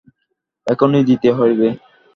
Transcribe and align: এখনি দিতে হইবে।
এখনি 0.67 0.99
দিতে 1.09 1.29
হইবে। 1.37 1.67